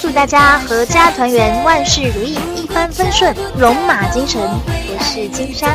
[0.00, 5.68] 祝大家阖家团圆万事如意一帆风顺龙马精神我是金莎